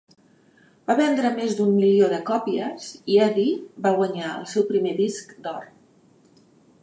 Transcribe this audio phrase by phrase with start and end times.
[0.91, 3.47] Va vendre més d'un milió de còpies i Eddy
[3.87, 5.69] va guanyar el seu primer disc d'or.